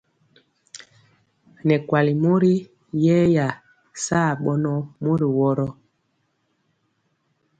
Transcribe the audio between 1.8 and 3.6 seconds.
kuali mori yɛya